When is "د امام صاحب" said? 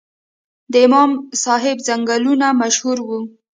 0.71-1.77